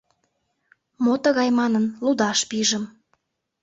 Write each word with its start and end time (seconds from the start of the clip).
Мо 1.03 1.13
тыгай 1.23 1.49
манын, 1.59 1.85
лудаш 2.03 2.39
пижым. 2.49 2.83